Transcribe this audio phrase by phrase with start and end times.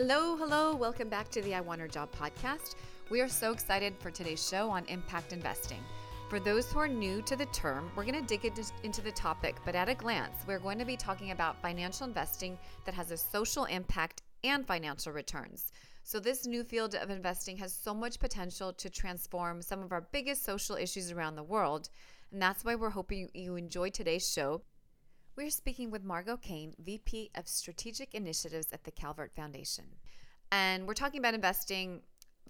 [0.00, 0.76] Hello, hello.
[0.76, 2.76] Welcome back to the I Want Her Job podcast.
[3.10, 5.80] We are so excited for today's show on impact investing.
[6.30, 8.48] For those who are new to the term, we're going to dig
[8.84, 12.56] into the topic, but at a glance, we're going to be talking about financial investing
[12.84, 15.72] that has a social impact and financial returns.
[16.04, 20.06] So, this new field of investing has so much potential to transform some of our
[20.12, 21.88] biggest social issues around the world.
[22.30, 24.62] And that's why we're hoping you enjoy today's show
[25.38, 29.84] we're speaking with Margot Kane, VP of Strategic Initiatives at the Calvert Foundation.
[30.50, 32.00] And we're talking about investing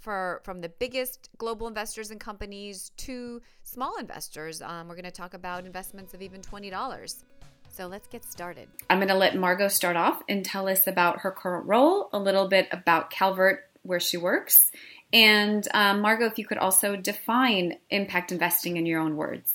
[0.00, 4.62] for from the biggest global investors and companies to small investors.
[4.62, 7.24] Um, we're going to talk about investments of even $20.
[7.68, 8.70] So let's get started.
[8.88, 12.18] I'm going to let Margot start off and tell us about her current role, a
[12.18, 14.70] little bit about Calvert, where she works.
[15.12, 19.52] And um, Margot, if you could also define impact investing in your own words.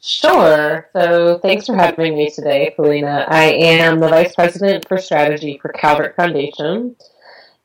[0.00, 0.88] Sure.
[0.92, 3.26] So thanks for having me today, Felina.
[3.28, 6.94] I am the Vice President for Strategy for Calvert Foundation,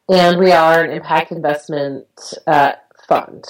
[0.09, 2.07] and we are an impact investment
[2.47, 2.73] uh,
[3.07, 3.45] fund.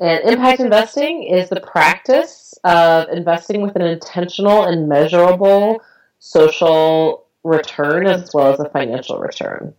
[0.00, 5.82] And impact investing is the practice of investing with an intentional and measurable
[6.18, 9.72] social return as well as a financial return.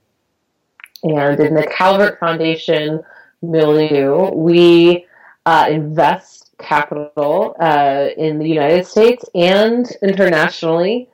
[1.04, 3.04] And in the Calvert Foundation
[3.44, 5.06] milieu, we
[5.46, 11.10] uh, invest capital uh, in the United States and internationally,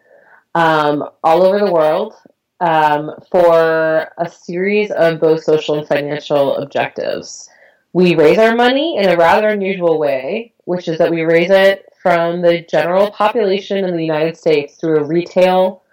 [0.56, 2.14] um, all over the world,
[2.60, 7.50] um, for a series of both social and financial objectives.
[7.94, 11.86] We raise our money in a rather unusual way, which is that we raise it
[12.02, 15.84] from the general population in the United States through a retail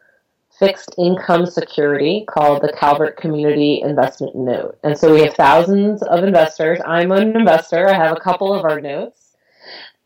[0.58, 4.78] fixed income security called the Calvert Community Investment Note.
[4.84, 6.78] And so we have thousands of investors.
[6.86, 7.88] I'm an investor.
[7.88, 9.23] I have a couple of our notes.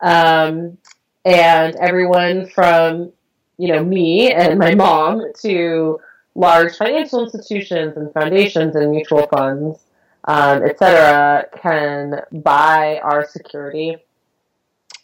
[0.01, 0.79] Um,
[1.25, 3.13] and everyone from,
[3.59, 5.99] you know, me and my mom to
[6.35, 9.79] large financial institutions and foundations and mutual funds,
[10.25, 13.97] um, etc., can buy our security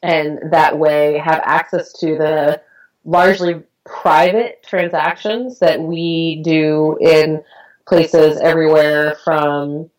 [0.04, 2.60] and that way have access to the
[3.06, 7.42] largely private transactions that we do in
[7.86, 9.90] places everywhere from,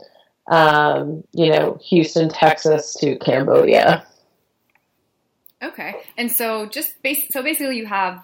[0.48, 4.06] um, you know, Houston, Texas to Cambodia.
[5.64, 5.96] Okay.
[6.18, 8.24] And so just base, so basically you have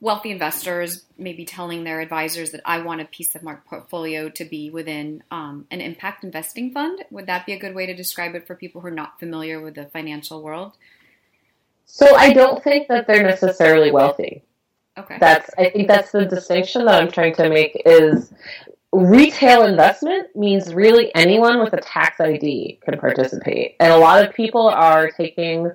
[0.00, 4.44] wealthy investors maybe telling their advisors that I want a piece of my portfolio to
[4.44, 7.02] be within um, an impact investing fund.
[7.10, 9.60] Would that be a good way to describe it for people who are not familiar
[9.60, 10.76] with the financial world?
[11.86, 14.42] So I don't think that they're necessarily wealthy.
[14.98, 15.16] Okay.
[15.20, 18.32] That's I think that's the distinction that I'm trying to make is
[18.92, 23.76] retail investment means really anyone with a tax ID can participate.
[23.78, 25.70] And a lot of people are taking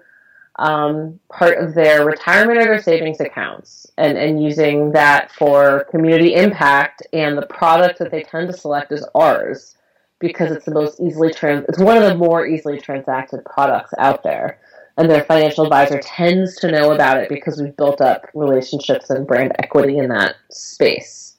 [0.62, 6.36] um, part of their retirement or their savings accounts and, and using that for community
[6.36, 7.02] impact.
[7.14, 9.76] And the product that they tend to select is ours
[10.20, 14.22] because it's the most easily trans it's one of the more easily transacted products out
[14.24, 14.60] there.
[14.98, 19.26] And their financial advisor tends to know about it because we've built up relationships and
[19.26, 21.38] brand equity in that space.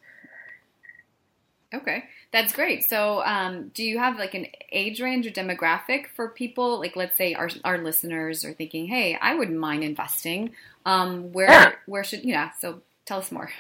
[1.73, 2.05] Okay.
[2.33, 2.83] That's great.
[2.85, 6.79] So, um, do you have like an age range or demographic for people?
[6.81, 10.53] Like, let's say our, our listeners are thinking, "Hey, I wouldn't mind investing.
[10.87, 11.73] Um, where yeah.
[11.85, 13.51] where should you know?" So, tell us more.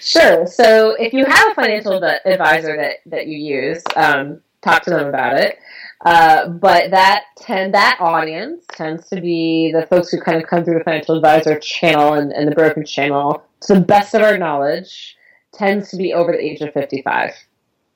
[0.00, 0.46] Sure.
[0.46, 5.08] So, if you have a financial advisor that that you use, um, talk to them
[5.08, 5.58] about it.
[6.04, 10.64] Uh, but that tend that audience tends to be the folks who kind of come
[10.64, 13.42] through the financial advisor channel and, and the brokerage channel.
[13.62, 15.16] To the best of our knowledge,
[15.52, 17.32] tends to be over the age of fifty five.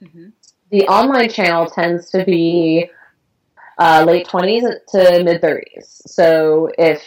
[0.07, 0.29] Mm-hmm.
[0.71, 2.91] The online channel tends to be
[3.79, 6.03] uh, late 20s to mid 30s.
[6.07, 7.03] So if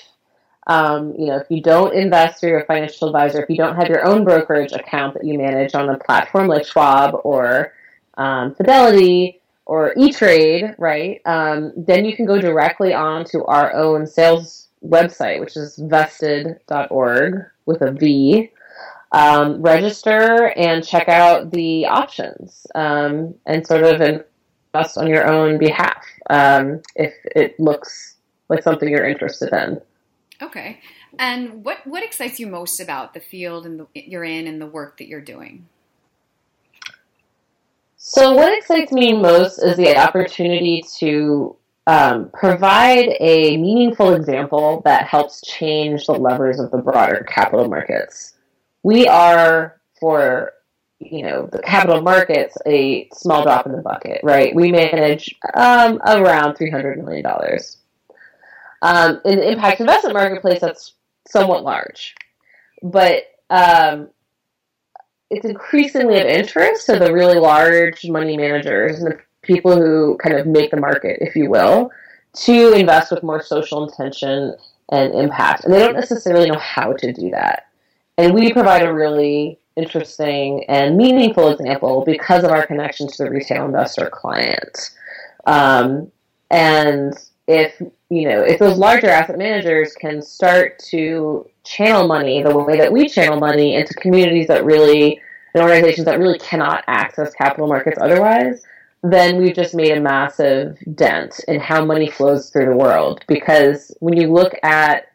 [0.67, 3.89] um, you know, if you don't invest through a financial advisor, if you don't have
[3.89, 7.73] your own brokerage account that you manage on a platform like Schwab or
[8.19, 14.67] um, Fidelity or E-Trade, right, um, then you can go directly onto our own sales
[14.85, 18.51] website, which is vested.org with a V
[19.11, 25.57] um, register and check out the options um, and sort of invest on your own
[25.57, 28.15] behalf um, if it looks
[28.49, 29.81] like something you're interested in.
[30.41, 30.79] Okay.
[31.17, 34.67] And what, what excites you most about the field and the, you're in and the
[34.67, 35.67] work that you're doing?
[38.01, 45.05] So, what excites me most is the opportunity to um, provide a meaningful example that
[45.05, 48.35] helps change the levers of the broader capital markets
[48.83, 50.53] we are for
[50.99, 54.53] you know the capital markets a small drop in the bucket, right?
[54.53, 57.77] We manage um, around three hundred million dollars.
[58.81, 60.93] Um, in the impact investment marketplace, that's
[61.27, 62.15] somewhat large,
[62.81, 64.09] but um,
[65.29, 70.35] it's increasingly of interest to the really large money managers and the people who kind
[70.35, 71.91] of make the market, if you will,
[72.33, 74.55] to invest with more social intention
[74.91, 75.65] and impact.
[75.65, 77.67] And they don't necessarily know how to do that.
[78.19, 83.29] And we provide a really interesting and meaningful example because of our connection to the
[83.29, 84.91] retail investor client.
[85.47, 86.11] Um,
[86.51, 87.13] and
[87.47, 92.77] if you know if those larger asset managers can start to channel money the way
[92.77, 95.21] that we channel money into communities that really
[95.53, 98.61] and organizations that really cannot access capital markets otherwise,
[99.01, 103.23] then we've just made a massive dent in how money flows through the world.
[103.29, 105.08] Because when you look at,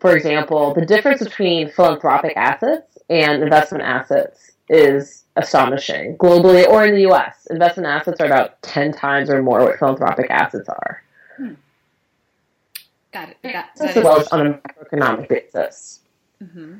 [0.00, 6.16] for example, the difference between philanthropic assets and investment assets is astonishing.
[6.16, 10.30] Globally or in the US, investment assets are about 10 times or more what philanthropic
[10.30, 11.02] assets are.
[11.36, 11.54] Hmm.
[13.12, 13.36] Got it.
[13.42, 16.00] That, that as well as on a macroeconomic basis.
[16.42, 16.78] Mm-hmm.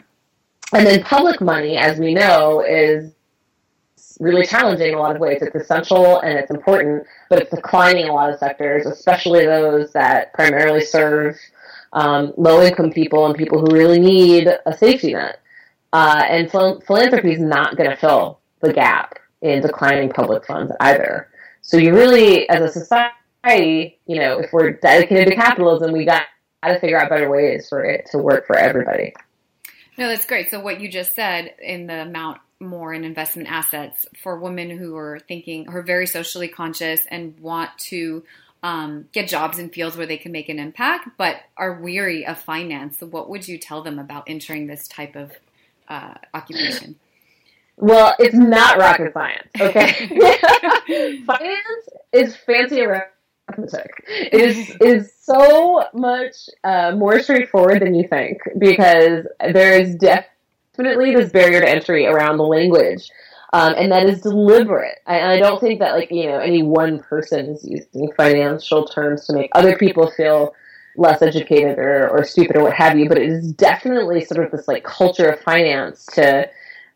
[0.72, 3.12] And then public money, as we know, is
[4.20, 5.42] really challenging in a lot of ways.
[5.42, 9.92] It's essential and it's important, but it's declining in a lot of sectors, especially those
[9.92, 11.36] that primarily serve
[11.92, 15.40] um, low income people and people who really need a safety net.
[15.92, 20.72] Uh, and phil- philanthropy is not going to fill the gap in declining public funds
[20.80, 21.28] either.
[21.62, 26.22] So you really, as a society, you know, if we're dedicated to capitalism, we got
[26.64, 29.14] to figure out better ways for it to work for everybody.
[29.98, 30.50] No, that's great.
[30.50, 34.96] So what you just said in the amount more in investment assets for women who
[34.96, 38.22] are thinking, who are very socially conscious and want to
[38.62, 42.38] um, get jobs in fields where they can make an impact, but are weary of
[42.38, 42.98] finance.
[42.98, 45.32] So what would you tell them about entering this type of
[45.88, 46.96] uh, occupation?
[47.76, 50.06] Well, it's not rocket science, okay?
[51.26, 54.04] finance is fancy arithmetic.
[54.06, 61.16] It is is so much uh, more straightforward than you think because there is definitely
[61.16, 63.08] this barrier to entry around the language.
[63.52, 64.98] Um, and that is deliberate.
[65.06, 69.26] I, I don't think that like you know any one person is using financial terms
[69.26, 70.54] to make other people feel
[70.96, 73.08] less educated or, or stupid or what have you.
[73.08, 76.48] But it is definitely sort of this like culture of finance to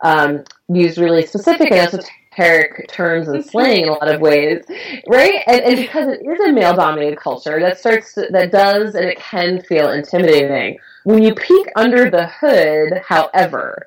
[0.03, 4.65] um, use really specific and esoteric terms and slang in a lot of ways,
[5.09, 5.43] right?
[5.47, 9.19] And, and because it is a male-dominated culture, that starts to, that does and it
[9.19, 10.79] can feel intimidating.
[11.05, 13.87] When you peek under the hood, however,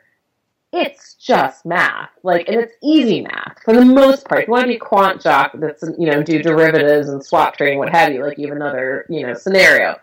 [0.79, 4.43] it's just math, like, and it's easy math for the most part.
[4.43, 7.79] If you want to be quant jock that's you know do derivatives and swap trading,
[7.79, 9.99] what have you, like you have another you know scenario.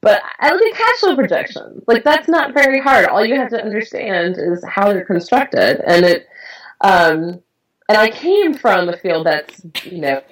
[0.00, 1.82] But I look at cash flow projections.
[1.86, 3.06] Like that's not very hard.
[3.06, 6.28] All you have to understand is how they're constructed, and it.
[6.80, 7.42] Um,
[7.88, 10.22] and I came from a field that's you know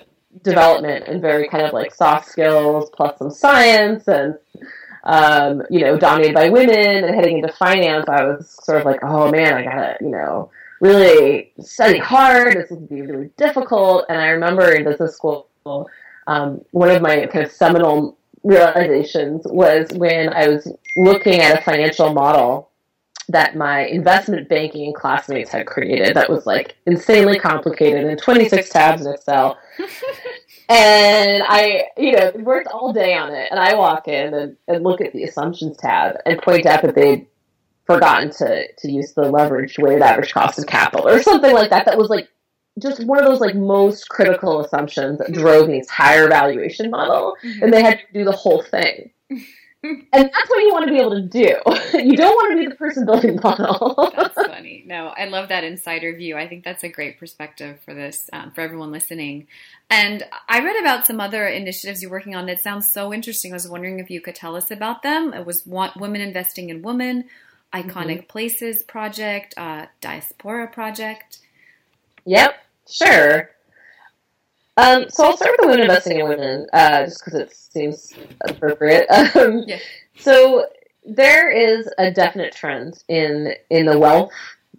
[0.42, 4.36] development and very kind of like soft skills plus some science and
[5.04, 8.08] um, you know dominated by women and heading into finance.
[8.08, 10.50] I was sort of like, oh man, I gotta you know
[10.80, 12.56] really study hard.
[12.56, 14.06] This is gonna be really difficult.
[14.08, 15.48] And I remember in business school,
[16.26, 21.62] um, one of my kind of seminal realizations was when I was looking at a
[21.62, 22.70] financial model
[23.28, 29.06] that my investment banking classmates had created that was like insanely complicated and 26 tabs
[29.06, 29.58] in Excel.
[30.72, 33.48] and I, you know, worked all day on it.
[33.50, 36.94] And I walk in and, and look at the assumptions tab and point out that
[36.94, 37.26] they'd
[37.84, 41.86] forgotten to, to use the leverage weighted average cost of capital or something like that.
[41.86, 42.28] That was like
[42.78, 47.62] just one of those like most critical assumptions that drove the entire valuation model, mm-hmm.
[47.62, 49.10] and they had to do the whole thing.
[49.84, 51.98] and that's what you want to be able to do.
[51.98, 54.12] you don't want to be the person building the model.
[54.16, 54.84] that's funny.
[54.86, 56.36] No, I love that insider view.
[56.36, 59.48] I think that's a great perspective for this um, for everyone listening.
[59.90, 63.52] And I read about some other initiatives you're working on that sounds so interesting.
[63.52, 65.34] I was wondering if you could tell us about them.
[65.34, 67.24] It was Women Investing in Women,
[67.74, 68.26] Iconic mm-hmm.
[68.28, 71.40] Places Project, uh, Diaspora Project.
[72.24, 72.54] Yep,
[72.88, 73.50] sure.
[74.76, 78.12] Um, so I'll start with the women investing in women, uh, just because it seems
[78.48, 79.06] appropriate.
[79.36, 79.78] Um, yeah.
[80.18, 80.66] So
[81.04, 84.32] there is a definite trend in in the wealth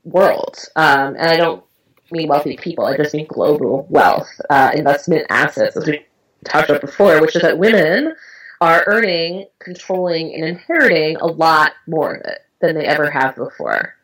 [0.04, 1.64] world, um, and I don't
[2.12, 2.86] mean wealthy people.
[2.86, 6.06] I just mean global wealth, uh, investment assets, as we
[6.46, 8.16] talked about before, which is that women
[8.62, 13.96] are earning, controlling, and inheriting a lot more of it than they ever have before.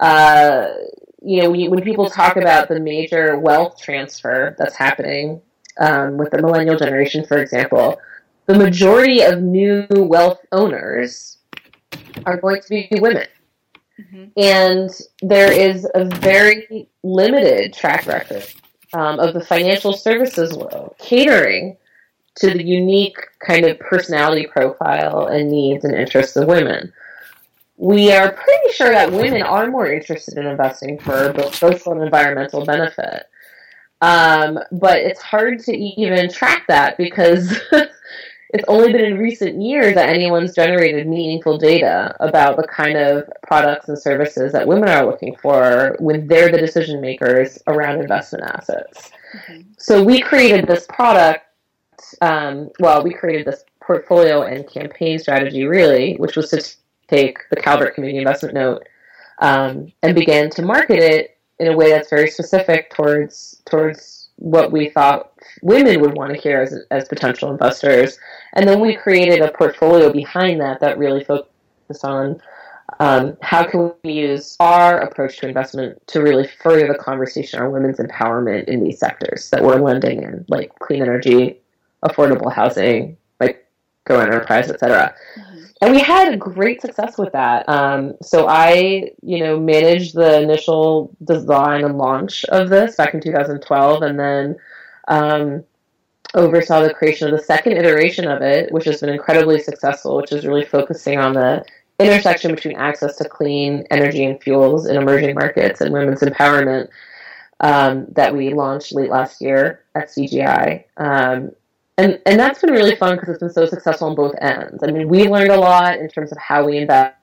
[0.00, 0.68] Uh,
[1.22, 5.42] you know, when people talk about the major wealth transfer that's happening
[5.78, 8.00] um, with the millennial generation, for example,
[8.46, 11.38] the majority of new wealth owners
[12.26, 13.26] are going to be women.
[14.00, 14.24] Mm-hmm.
[14.36, 14.90] And
[15.20, 18.46] there is a very limited track record
[18.94, 21.76] um, of the financial services world catering
[22.36, 26.92] to the unique kind of personality profile and needs and interests of women
[27.80, 32.02] we are pretty sure that women are more interested in investing for both social and
[32.02, 33.24] environmental benefit.
[34.02, 39.94] Um, but it's hard to even track that because it's only been in recent years
[39.94, 45.06] that anyone's generated meaningful data about the kind of products and services that women are
[45.06, 49.10] looking for when they're the decision makers around investment assets.
[49.34, 49.64] Okay.
[49.78, 51.46] So we created this product.
[52.20, 56.60] Um, well, we created this portfolio and campaign strategy, really, which was to
[57.10, 58.86] take the Calvert Community Investment Note
[59.40, 64.72] um, and began to market it in a way that's very specific towards towards what
[64.72, 68.18] we thought women would want to hear as, as potential investors.
[68.54, 72.40] And then we created a portfolio behind that that really focused on
[72.98, 77.70] um, how can we use our approach to investment to really further the conversation on
[77.70, 81.60] women's empowerment in these sectors that we're lending in, like clean energy,
[82.04, 83.64] affordable housing, like
[84.04, 85.14] go enterprise, etc.
[85.80, 87.66] And we had great success with that.
[87.68, 93.20] Um, so I, you know, managed the initial design and launch of this back in
[93.20, 94.56] 2012, and then
[95.08, 95.64] um,
[96.34, 100.32] oversaw the creation of the second iteration of it, which has been incredibly successful, which
[100.32, 101.64] is really focusing on the
[101.98, 106.88] intersection between access to clean energy and fuels in emerging markets and women's empowerment
[107.60, 110.84] um, that we launched late last year at CGI.
[110.96, 111.52] Um,
[112.00, 114.82] and, and that's been really fun because it's been so successful on both ends.
[114.82, 117.14] I mean, we learned a lot in terms of how we invest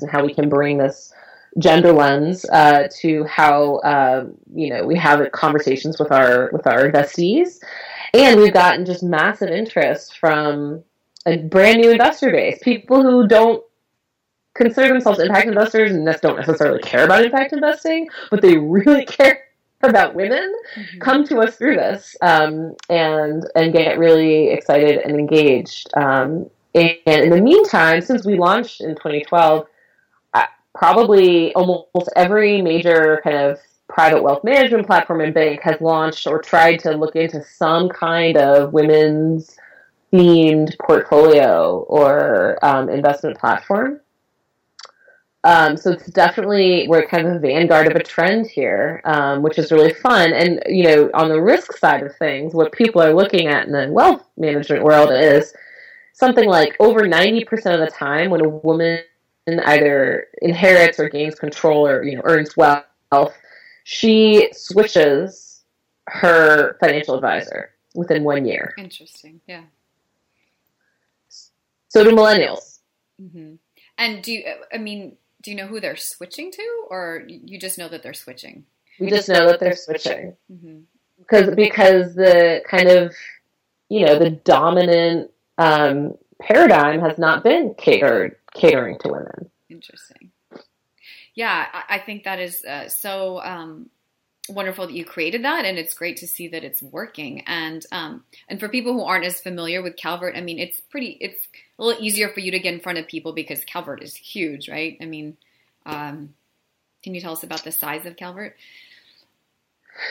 [0.00, 1.12] and how we can bring this
[1.58, 6.90] gender lens uh, to how uh, you know we have conversations with our with our
[6.90, 7.58] investees,
[8.14, 10.82] and we've gotten just massive interest from
[11.26, 13.62] a brand new investor base, people who don't
[14.54, 19.44] consider themselves impact investors and don't necessarily care about impact investing, but they really care
[19.82, 20.98] about women mm-hmm.
[20.98, 25.88] come to us through this um, and and get really excited and engaged.
[25.96, 29.66] Um, and, in the meantime, since we launched in 2012,
[30.34, 30.42] uh,
[30.74, 33.58] probably almost every major kind of
[33.88, 38.38] private wealth management platform and bank has launched or tried to look into some kind
[38.38, 39.56] of women's
[40.12, 44.00] themed portfolio or um, investment platform.
[45.44, 49.58] Um, so it's definitely we're kind of a vanguard of a trend here, um, which
[49.58, 50.32] is really fun.
[50.32, 53.72] And you know, on the risk side of things, what people are looking at in
[53.72, 55.52] the wealth management world is
[56.12, 59.00] something like over ninety percent of the time when a woman
[59.48, 63.36] either inherits or gains control or you know earns wealth,
[63.84, 65.64] she switches
[66.06, 68.74] her financial advisor within one year.
[68.78, 69.40] Interesting.
[69.46, 69.62] Yeah.
[71.88, 72.78] So do millennials.
[73.20, 73.54] Mm-hmm.
[73.98, 77.78] And do you, I mean, do you know who they're switching to, or you just
[77.78, 78.64] know that they're switching?
[78.98, 80.80] We just know that they're switching mm-hmm.
[81.18, 83.14] because because the kind of
[83.88, 89.50] you know the dominant um, paradigm has not been catered catering to women.
[89.68, 90.30] Interesting.
[91.34, 93.90] Yeah, I, I think that is uh, so um,
[94.48, 97.42] wonderful that you created that, and it's great to see that it's working.
[97.46, 101.16] And um, and for people who aren't as familiar with Calvert, I mean, it's pretty.
[101.20, 101.48] It's
[101.82, 104.68] a little easier for you to get in front of people because Calvert is huge,
[104.68, 104.96] right?
[105.00, 105.36] I mean,
[105.84, 106.32] um,
[107.02, 108.56] can you tell us about the size of Calvert?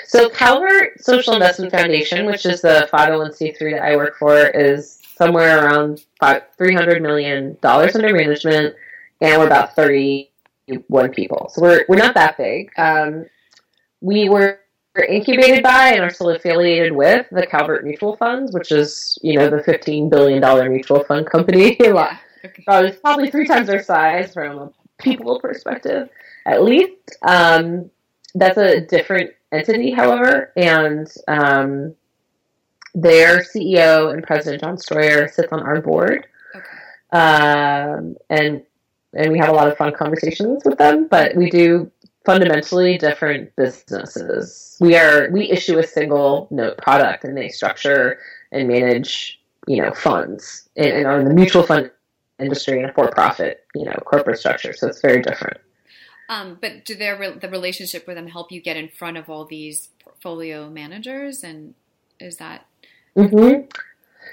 [0.05, 5.65] So Calvert Social Investment Foundation, which is the 501c3 that I work for, is somewhere
[5.65, 8.75] around five, $300 million under management,
[9.21, 11.49] and we're about 31 people.
[11.53, 12.71] So we're, we're not that big.
[12.77, 13.25] Um,
[14.01, 14.59] we were
[14.99, 19.49] incubated by and are still affiliated with the Calvert Mutual Funds, which is, you know,
[19.49, 21.77] the $15 billion mutual fund company.
[21.79, 22.17] yeah.
[22.65, 26.09] Probably, probably three times our size from a people perspective,
[26.45, 27.17] at least.
[27.21, 27.89] Um,
[28.35, 31.95] that's a different entity, however, and um,
[32.93, 36.27] their CEO and president, John Streur, sits on our board.
[36.55, 37.17] Okay.
[37.17, 38.63] Um, and
[39.13, 41.91] and we have a lot of fun conversations with them, but we do
[42.25, 44.77] fundamentally different businesses.
[44.79, 48.19] We are we issue a single note product and they structure
[48.51, 51.91] and manage, you know, funds and, and are in the mutual fund
[52.39, 54.73] industry and a for-profit, you know, corporate structure.
[54.73, 55.57] So it's very different.
[56.29, 59.45] Um, but do their the relationship with them help you get in front of all
[59.45, 61.73] these portfolio managers, and
[62.19, 62.65] is that?
[63.17, 63.65] Mm-hmm.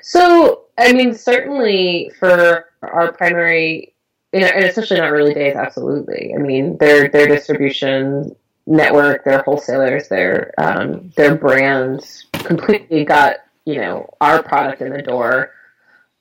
[0.02, 3.94] So I mean, certainly for our primary
[4.32, 6.34] and especially not our early days, absolutely.
[6.34, 8.34] I mean, their their distribution
[8.66, 15.02] network, their wholesalers, their um, their brands completely got you know our product in the
[15.02, 15.52] door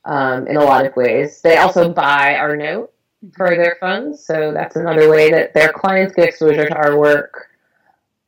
[0.05, 1.41] um, in a lot of ways.
[1.41, 2.93] They also buy our note
[3.35, 7.47] for their funds, so that's another way that their clients get exposure to our work.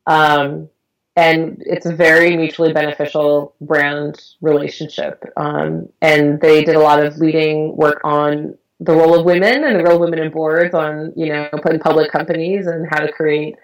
[0.07, 0.69] Um,
[1.15, 5.23] and it's a very mutually beneficial brand relationship.
[5.35, 9.79] Um, and they did a lot of leading work on the role of women and
[9.79, 13.11] the role of women in boards on you know putting public companies and how to
[13.11, 13.55] create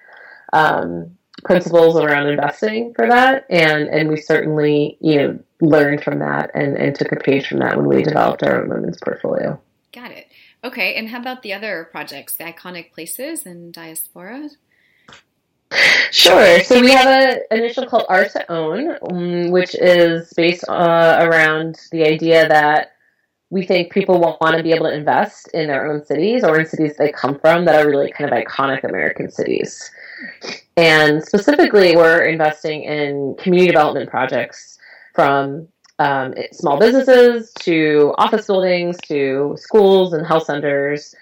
[0.53, 3.45] um, principles around investing for that.
[3.49, 7.59] And and we certainly you know learned from that and and took a page from
[7.59, 9.59] that when we developed our own women's portfolio.
[9.93, 10.27] Got it.
[10.63, 14.49] Okay and how about the other projects the iconic places and diaspora?
[16.11, 16.59] Sure.
[16.61, 22.03] So we have an initiative called Ours to Own, which is based uh, around the
[22.03, 22.94] idea that
[23.49, 26.59] we think people will want to be able to invest in their own cities or
[26.59, 29.91] in cities they come from that are really kind of iconic American cities.
[30.77, 34.77] And specifically, we're investing in community development projects
[35.13, 35.67] from
[35.99, 41.15] um, small businesses to office buildings to schools and health centers.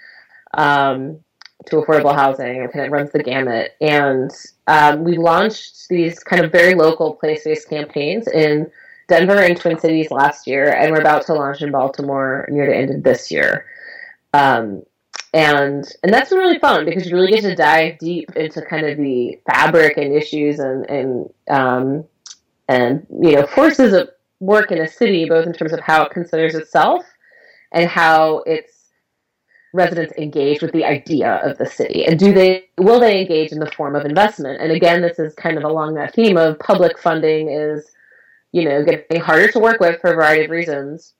[0.54, 1.20] Um,
[1.66, 2.62] to affordable housing.
[2.62, 3.72] It kind of runs the gamut.
[3.80, 4.30] And
[4.66, 8.70] um, we launched these kind of very local place based campaigns in
[9.08, 12.76] Denver and Twin Cities last year, and we're about to launch in Baltimore near the
[12.76, 13.66] end of this year.
[14.32, 14.82] Um,
[15.32, 18.86] and and that's been really fun because you really get to dive deep into kind
[18.86, 22.04] of the fabric and issues and and um,
[22.68, 26.12] and you know forces of work in a city, both in terms of how it
[26.12, 27.04] considers itself
[27.72, 28.74] and how its
[29.74, 33.58] residents engage with the idea of the city and do they will they engage in
[33.58, 36.96] the form of investment and again this is kind of along that theme of public
[36.96, 37.90] funding is
[38.54, 41.14] you know getting harder to work with for a variety of reasons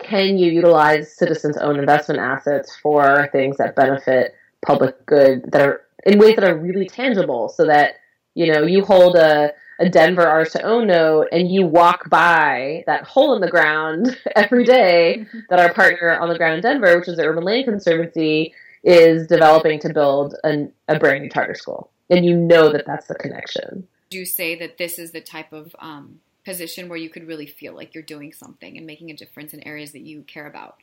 [0.00, 4.34] can you utilize citizens own investment assets for things that benefit
[4.66, 7.94] public good that are in ways that are really tangible so that
[8.34, 12.84] you know you hold a a Denver Ours to Own note and you walk by
[12.86, 15.38] that hole in the ground every day mm-hmm.
[15.48, 18.52] that our partner on the ground in Denver, which is the Urban Land Conservancy,
[18.84, 21.90] is developing to build an, a brand new charter school.
[22.10, 23.88] And you know that that's the connection.
[24.10, 27.46] Do you say that this is the type of um, position where you could really
[27.46, 30.76] feel like you're doing something and making a difference in areas that you care about?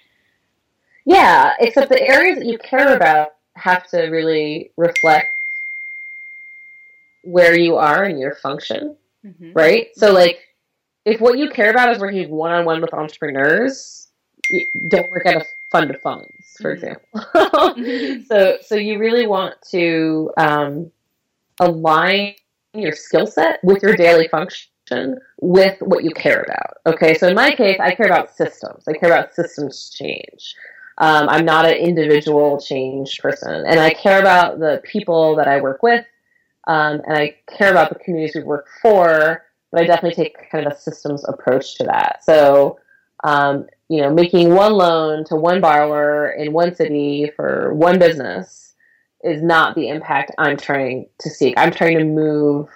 [1.06, 5.30] Yeah, except the areas that you care about have to really reflect
[7.24, 8.96] where you are in your function,
[9.26, 9.54] mm-hmm.
[9.54, 9.88] right?
[9.96, 10.40] So, like,
[11.06, 14.08] if what you care about is working one on one with entrepreneurs,
[14.88, 17.22] don't work at a fund of funds, for mm-hmm.
[17.34, 18.26] example.
[18.28, 20.92] so, so you really want to um,
[21.60, 22.36] align
[22.74, 24.70] your skill set with your daily function
[25.42, 26.78] with what you care about.
[26.96, 28.88] Okay, so in my case, I care about systems.
[28.88, 30.56] I care about systems change.
[31.00, 35.62] Um, I'm not an individual change person, and I care about the people that I
[35.62, 36.06] work with
[36.68, 40.68] um, and I care about the communities we work for, but I definitely take kind
[40.68, 42.24] of a systems approach to that.
[42.24, 42.80] So,
[43.24, 48.76] um, you know, making one loan to one borrower in one city for one business
[49.24, 51.54] is not the impact I'm trying to seek.
[51.58, 52.70] I'm trying to move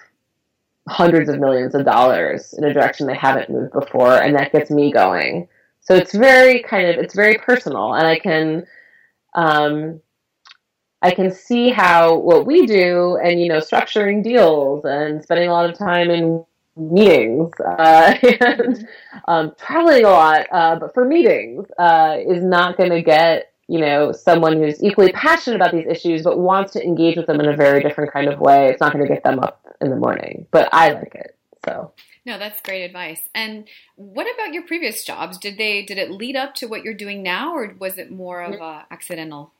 [0.90, 4.72] hundreds of millions of dollars in a direction they haven't moved before, and that gets
[4.72, 5.48] me going.
[5.80, 8.66] So it's very kind of it's very personal, and I can
[9.34, 10.02] um,
[11.02, 15.52] I can see how what we do and, you know, structuring deals and spending a
[15.52, 18.88] lot of time in meetings uh, and
[19.28, 23.80] um, traveling a lot, uh, but for meetings uh, is not going to get, you
[23.80, 27.48] know, someone who's equally passionate about these issues but wants to engage with them in
[27.48, 28.68] a very different kind of way.
[28.68, 31.38] It's not going to get them up in the morning, but I like it.
[31.64, 31.94] So.
[32.26, 33.22] No, that's great advice.
[33.34, 35.38] And what about your previous jobs?
[35.38, 38.42] Did they did it lead up to what you're doing now, or was it more
[38.42, 39.54] of a accidental?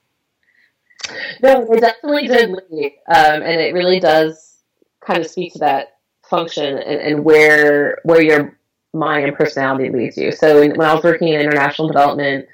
[1.42, 4.58] No, it definitely did lead, um, and it really does
[5.00, 8.60] kind of speak to that function and, and where where your
[8.94, 10.34] mind and personality leads you.
[10.34, 12.48] So when I was working in international development,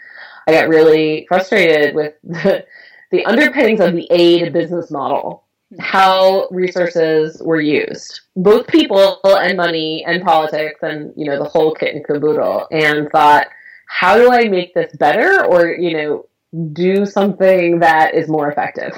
[0.47, 2.65] I got really frustrated with the,
[3.11, 5.43] the underpinnings of the aid business model,
[5.79, 11.73] how resources were used, both people and money and politics and you know the whole
[11.73, 13.47] kit and caboodle, and thought,
[13.87, 16.25] how do I make this better, or you know
[16.73, 18.93] do something that is more effective.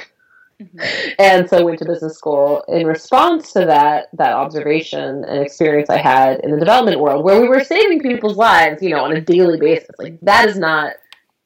[0.61, 1.09] Mm-hmm.
[1.19, 5.97] And so went to business school in response to that that observation and experience I
[5.97, 9.21] had in the development world where we were saving people's lives, you know, on a
[9.21, 9.95] daily basis.
[9.97, 10.95] Like that is not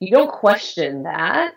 [0.04, 1.54] you don't question that,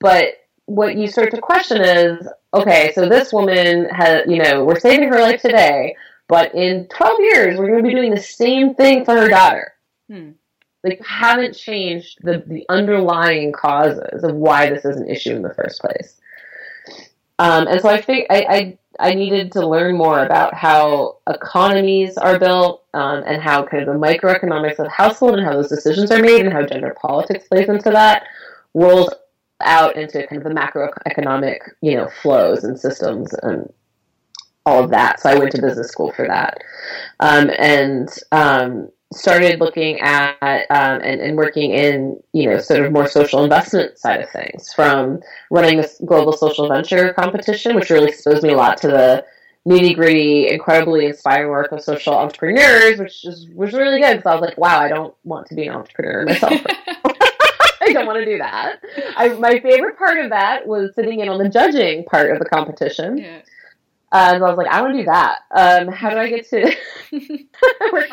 [0.00, 0.26] but
[0.66, 5.08] what you start to question is, okay, so this woman has, you know, we're saving
[5.08, 5.96] her life today,
[6.28, 9.72] but in 12 years we're going to be doing the same thing for her daughter.
[10.10, 10.30] Hmm
[10.86, 15.54] like haven't changed the, the underlying causes of why this is an issue in the
[15.54, 16.20] first place.
[17.38, 22.16] Um, and so I think I, I, I needed to learn more about how economies
[22.16, 26.10] are built um, and how kind of the microeconomics of household and how those decisions
[26.10, 28.24] are made and how gender politics plays into that
[28.74, 29.10] rolls
[29.62, 33.72] out into kind of the macroeconomic you know flows and systems and
[34.66, 35.20] all of that.
[35.20, 36.58] So I went to business school for that.
[37.20, 42.92] Um, and um, started looking at um, and, and working in you know sort of
[42.92, 48.08] more social investment side of things from running this global social venture competition which really
[48.08, 49.24] exposed me a lot to the
[49.66, 54.34] nitty gritty incredibly inspiring work of social entrepreneurs which is, was really good because i
[54.34, 56.60] was like wow i don't want to be an entrepreneur myself
[57.78, 58.80] I don't want to do that.
[59.16, 62.44] I, my favorite part of that was sitting in on the judging part of the
[62.44, 63.18] competition.
[63.18, 63.42] Yeah.
[64.12, 65.38] Uh, and I was like, I want to do that.
[65.50, 66.76] Um, how do I get to?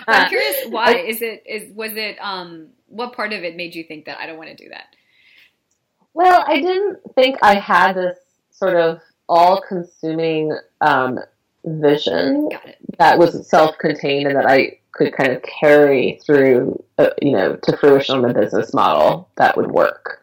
[0.08, 0.96] I'm curious why.
[0.96, 4.26] Is it is was it um what part of it made you think that I
[4.26, 4.96] don't want to do that?
[6.14, 8.18] Well, I didn't think I had this
[8.52, 11.20] sort of all-consuming um,
[11.66, 12.50] vision
[13.00, 17.78] that was self-contained and that I could kind of carry through, uh, you know, to
[17.78, 20.22] fruition on a business model that would work.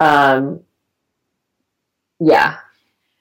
[0.00, 0.60] Um,
[2.18, 2.58] yeah,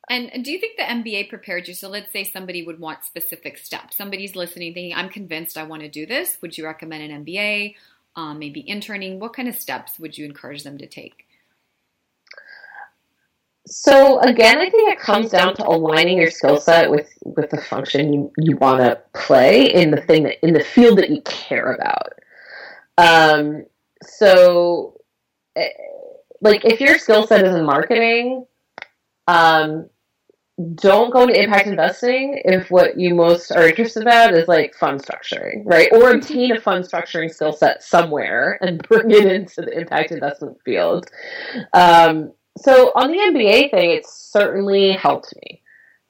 [0.09, 1.73] and do you think the MBA prepared you?
[1.73, 3.97] So let's say somebody would want specific steps.
[3.97, 7.75] Somebody's listening, thinking, "I'm convinced I want to do this." Would you recommend an MBA?
[8.15, 9.19] Um, maybe interning.
[9.19, 11.27] What kind of steps would you encourage them to take?
[13.67, 17.61] So again, I think it comes down to aligning your skill set with with the
[17.61, 21.21] function you, you want to play in the thing that in the field that you
[21.23, 22.13] care about.
[22.97, 23.65] Um,
[24.01, 25.01] so,
[25.57, 25.67] eh,
[26.39, 28.45] like if your skill set is in marketing,
[29.27, 29.89] um,
[30.73, 34.99] don't go into impact investing if what you most are interested about is like fund
[34.99, 35.87] structuring, right?
[35.91, 40.57] Or obtain a fund structuring skill set somewhere and bring it into the impact investment
[40.65, 41.09] field.
[41.73, 45.61] Um, so on the MBA thing, it certainly helped me.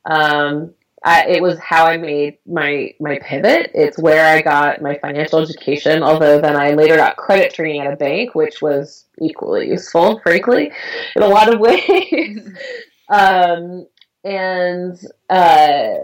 [0.10, 3.72] Um, I, it was how I made my my pivot.
[3.74, 6.04] It's where I got my financial education.
[6.04, 10.72] Although then I later got credit training at a bank, which was equally useful, frankly,
[11.16, 12.50] in a lot of ways.
[13.10, 13.86] um,
[14.28, 15.96] and uh,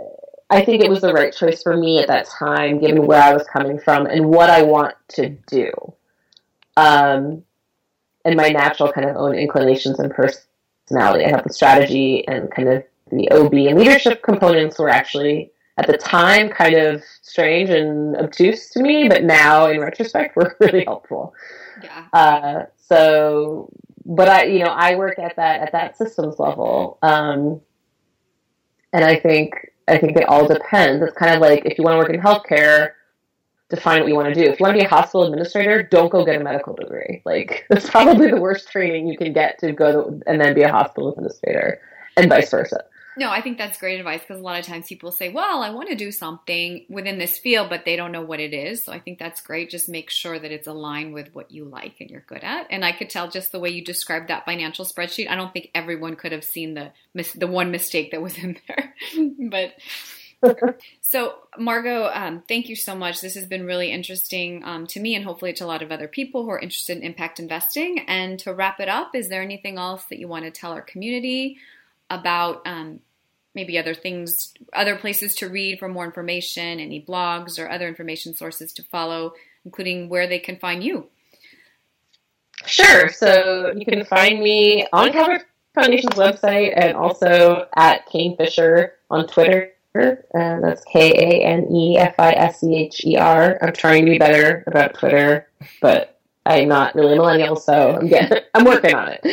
[0.50, 3.34] I think it was the right choice for me at that time, given where I
[3.34, 5.72] was coming from and what I want to do,
[6.78, 7.44] um,
[8.24, 11.26] and my natural kind of own inclinations and personality.
[11.26, 15.88] I have the strategy and kind of the OB and leadership components were actually at
[15.88, 20.86] the time kind of strange and obtuse to me, but now in retrospect were really
[20.86, 21.34] helpful.
[21.84, 22.06] Yeah.
[22.14, 23.70] Uh, so,
[24.06, 27.00] but I, you know, I work at that at that systems level.
[27.02, 27.60] Um,
[28.94, 31.04] and I think I think it all depends.
[31.04, 32.92] It's kind of like if you want to work in healthcare,
[33.70, 34.50] define what you want to do.
[34.50, 37.22] If you want to be a hospital administrator, don't go get a medical degree.
[37.26, 40.62] Like that's probably the worst training you can get to go to, and then be
[40.62, 41.82] a hospital administrator,
[42.16, 42.86] and vice versa.
[43.18, 45.70] No, I think that's great advice because a lot of times people say, well, I
[45.70, 48.84] want to do something within this field, but they don't know what it is.
[48.84, 49.70] So I think that's great.
[49.70, 52.68] Just make sure that it's aligned with what you like and you're good at.
[52.72, 55.70] And I could tell just the way you described that financial spreadsheet, I don't think
[55.76, 56.92] everyone could have seen the
[57.36, 58.96] the one mistake that was in there.
[59.40, 59.74] but
[61.02, 63.22] so, Margot, um, thank you so much.
[63.22, 66.08] This has been really interesting um, to me and hopefully to a lot of other
[66.08, 68.00] people who are interested in impact investing.
[68.08, 70.82] And to wrap it up, is there anything else that you want to tell our
[70.82, 71.58] community?
[72.14, 73.00] About um,
[73.56, 78.34] maybe other things, other places to read for more information, any blogs or other information
[78.34, 79.34] sources to follow,
[79.66, 81.08] including where they can find you.
[82.66, 83.10] Sure.
[83.10, 85.46] So you can find me on Calvert
[85.76, 89.72] Foundation's website and also at Kane Fischer on Twitter.
[89.96, 93.60] And that's K A N E F I S C H E R.
[93.62, 95.48] I'm trying to be better about Twitter,
[95.82, 99.24] but I'm not really a millennial, so I'm getting, I'm working on it.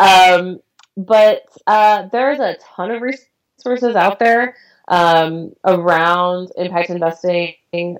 [0.00, 0.60] Um,
[1.06, 4.54] but uh, there's a ton of resources out there
[4.88, 7.54] um, around impact investing.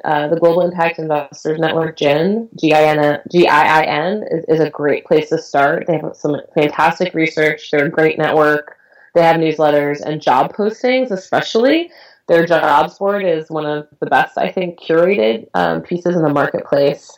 [0.05, 5.39] Uh, the Global Impact Investors Network, GIN, G-I-N, G-I-I-N, is, is a great place to
[5.39, 5.87] start.
[5.87, 7.71] They have some fantastic research.
[7.71, 8.77] They're a great network.
[9.15, 11.91] They have newsletters and job postings, especially.
[12.27, 16.29] Their jobs board is one of the best, I think, curated um, pieces in the
[16.29, 17.11] marketplace.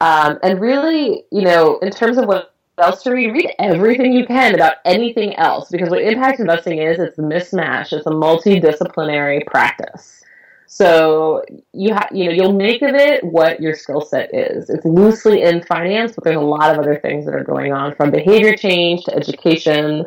[0.00, 4.54] Um, and really, you know, in terms of what else to read, everything you can
[4.54, 7.92] about anything else because what impact investing is, it's a mismatch.
[7.92, 10.22] It's a multidisciplinary practice.
[10.66, 14.70] So you you know, you'll make of it what your skill set is.
[14.70, 17.94] It's loosely in finance, but there's a lot of other things that are going on
[17.96, 20.06] from behavior change to education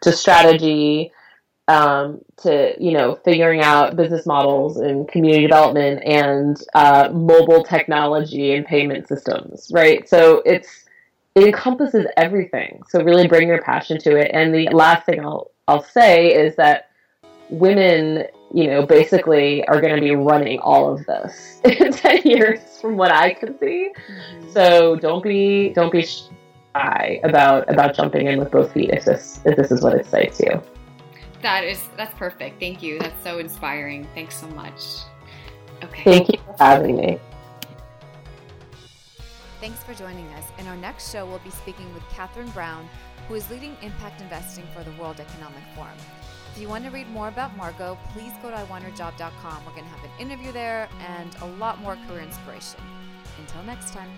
[0.00, 1.12] to strategy
[1.68, 8.54] um, to you know figuring out business models and community development and uh, mobile technology
[8.54, 9.70] and payment systems.
[9.70, 10.08] Right.
[10.08, 10.86] So it's
[11.38, 12.82] it encompasses everything.
[12.88, 14.30] So really bring your passion to it.
[14.32, 16.90] And the last thing I'll I'll say is that
[17.50, 22.60] women, you know, basically are going to be running all of this in 10 years
[22.80, 23.90] from what I can see.
[24.10, 24.50] Mm-hmm.
[24.50, 29.40] So don't be don't be shy about about jumping in with both feet if this
[29.44, 30.62] if this is what excites you.
[31.42, 32.58] That is that's perfect.
[32.58, 32.98] Thank you.
[32.98, 34.06] That's so inspiring.
[34.14, 34.82] Thanks so much.
[35.84, 36.02] Okay.
[36.02, 37.20] Thank you for having me.
[39.60, 40.44] Thanks for joining us.
[40.58, 42.88] In our next show, we'll be speaking with Catherine Brown,
[43.26, 45.96] who is leading impact investing for the World Economic Forum.
[46.54, 49.64] If you want to read more about Margot, please go to iwantherjob.com.
[49.66, 52.80] We're going to have an interview there and a lot more career inspiration.
[53.40, 54.10] Until next time.